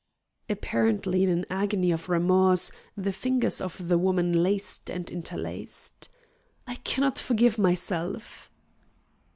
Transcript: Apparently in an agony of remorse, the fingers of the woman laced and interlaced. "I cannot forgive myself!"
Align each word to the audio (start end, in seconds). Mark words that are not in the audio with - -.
Apparently 0.49 1.21
in 1.23 1.29
an 1.29 1.45
agony 1.47 1.91
of 1.91 2.09
remorse, 2.09 2.71
the 2.97 3.11
fingers 3.11 3.61
of 3.61 3.87
the 3.87 3.99
woman 3.99 4.33
laced 4.41 4.89
and 4.89 5.07
interlaced. 5.11 6.09
"I 6.65 6.77
cannot 6.77 7.19
forgive 7.19 7.59
myself!" 7.59 8.49